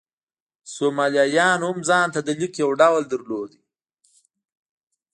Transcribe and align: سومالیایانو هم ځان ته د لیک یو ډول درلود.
سومالیایانو 0.73 1.65
هم 1.71 1.79
ځان 1.89 2.07
ته 2.13 2.19
د 2.23 2.29
لیک 2.39 2.53
یو 2.63 2.71
ډول 2.81 3.03
درلود. 3.11 3.51